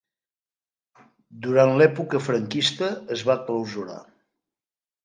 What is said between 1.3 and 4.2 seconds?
Durant l'època franquista es va clausurar.